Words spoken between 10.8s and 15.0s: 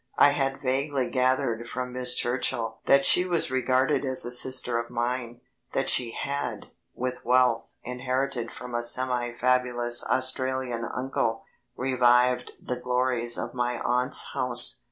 uncle, revived the glories of my aunt's house.